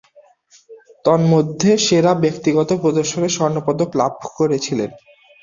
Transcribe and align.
তন্মধ্যে 1.05 1.71
সেরা 1.85 2.11
ব্যক্তিগত 2.23 2.69
প্রদর্শনে 2.81 3.29
স্বর্ণপদক 3.29 3.89
লাভ 3.95 4.13
করেছিলেন। 4.39 4.89